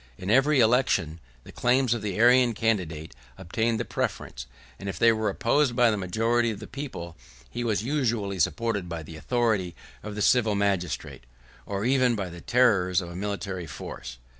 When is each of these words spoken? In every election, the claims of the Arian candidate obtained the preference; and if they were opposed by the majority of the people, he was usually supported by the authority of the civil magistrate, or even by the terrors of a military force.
In 0.17 0.31
every 0.31 0.59
election, 0.59 1.19
the 1.43 1.51
claims 1.51 1.93
of 1.93 2.01
the 2.01 2.17
Arian 2.17 2.55
candidate 2.55 3.13
obtained 3.37 3.79
the 3.79 3.85
preference; 3.85 4.47
and 4.79 4.89
if 4.89 4.97
they 4.97 5.11
were 5.11 5.29
opposed 5.29 5.75
by 5.75 5.91
the 5.91 5.95
majority 5.97 6.49
of 6.49 6.59
the 6.59 6.65
people, 6.65 7.15
he 7.51 7.63
was 7.63 7.83
usually 7.83 8.39
supported 8.39 8.89
by 8.89 9.03
the 9.03 9.15
authority 9.15 9.75
of 10.01 10.15
the 10.15 10.23
civil 10.23 10.55
magistrate, 10.55 11.25
or 11.67 11.85
even 11.85 12.15
by 12.15 12.29
the 12.31 12.41
terrors 12.41 12.99
of 12.99 13.11
a 13.11 13.15
military 13.15 13.67
force. 13.67 14.17